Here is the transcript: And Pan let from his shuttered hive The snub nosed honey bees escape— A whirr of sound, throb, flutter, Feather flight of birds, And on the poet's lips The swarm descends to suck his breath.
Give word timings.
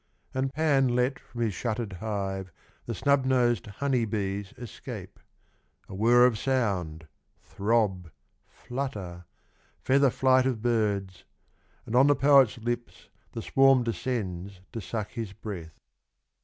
And 0.33 0.51
Pan 0.51 0.95
let 0.95 1.19
from 1.19 1.41
his 1.41 1.53
shuttered 1.53 1.93
hive 2.01 2.51
The 2.87 2.95
snub 2.95 3.23
nosed 3.23 3.67
honey 3.67 4.03
bees 4.05 4.51
escape— 4.57 5.19
A 5.89 5.93
whirr 5.93 6.25
of 6.25 6.39
sound, 6.39 7.07
throb, 7.43 8.09
flutter, 8.47 9.25
Feather 9.83 10.09
flight 10.09 10.47
of 10.47 10.59
birds, 10.59 11.23
And 11.85 11.95
on 11.95 12.07
the 12.07 12.15
poet's 12.15 12.57
lips 12.57 13.09
The 13.33 13.43
swarm 13.43 13.83
descends 13.83 14.61
to 14.71 14.81
suck 14.81 15.11
his 15.11 15.33
breath. 15.33 15.77